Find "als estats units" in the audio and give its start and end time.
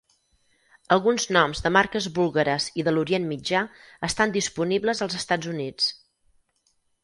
5.09-5.95